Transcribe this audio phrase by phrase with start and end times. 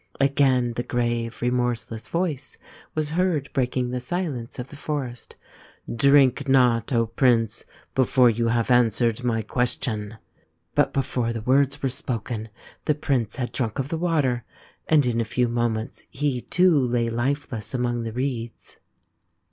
[0.19, 2.57] Again the grave, remorseless Voice
[2.95, 5.35] was heard breaking the silence of the forest."
[6.07, 10.17] Drink not, Prince, before you have answered my question."
[10.73, 12.49] But before the words were spoken
[12.85, 14.43] the prince had drunk of the water,
[14.87, 18.77] and in a few moments he too lay lifeless among the reeds.